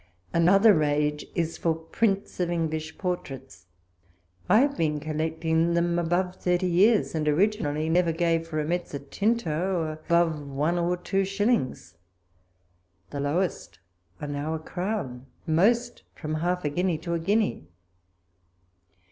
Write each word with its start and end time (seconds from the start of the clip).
Another 0.33 0.73
rage 0.73 1.27
is 1.35 1.59
for 1.59 1.75
prints 1.75 2.39
of 2.39 2.49
English 2.49 2.97
portraits: 2.97 3.67
I 4.49 4.61
have 4.61 4.75
been 4.75 4.99
collecting 4.99 5.75
them 5.75 5.99
above 5.99 6.37
thirty 6.37 6.65
years, 6.65 7.13
and 7.13 7.27
originally 7.27 7.87
never 7.87 8.11
gave 8.11 8.47
for 8.47 8.59
a 8.59 8.65
mezzotinto 8.65 9.99
above 10.07 10.41
one 10.47 10.79
or 10.79 10.97
two 10.97 11.23
shillings. 11.23 11.99
The 13.11 13.19
lowest 13.19 13.77
are 14.19 14.27
now 14.27 14.55
a 14.55 14.59
crown; 14.59 15.27
most, 15.45 16.01
from 16.15 16.33
half 16.33 16.65
a 16.65 16.71
guinea 16.71 16.97
to 16.97 17.13
a 17.13 17.19
guinea. 17.19 17.67